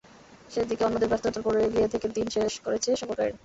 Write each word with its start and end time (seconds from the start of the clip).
শেষ 0.51 0.65
দিকে 0.69 0.83
অন্যদের 0.85 1.09
ব্যর্থতার 1.11 1.45
পরও 1.45 1.65
এগিয়ে 1.67 1.91
থেকে 1.93 2.07
দিন 2.15 2.27
শেষ 2.35 2.53
করেছে 2.65 2.89
সফরকারীরা। 3.01 3.37